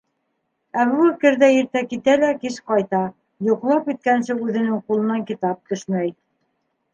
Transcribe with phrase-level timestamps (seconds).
[0.83, 3.01] Әбүбәкер ҙә иртә китә лә кис ҡайта,
[3.49, 6.11] йоҡлап киткәнсе үҙенең ҡулынан китап төшмәй.